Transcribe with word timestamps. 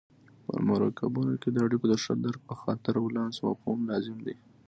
په 0.45 0.53
مرکبونو 0.67 1.33
کې 1.41 1.49
د 1.51 1.57
اړیکو 1.65 1.85
د 1.89 1.95
ښه 2.03 2.13
درک 2.23 2.41
په 2.49 2.55
خاطر 2.61 2.93
ولانس 2.99 3.35
مفهوم 3.47 3.79
لازم 3.89 4.17
دی. 4.25 4.35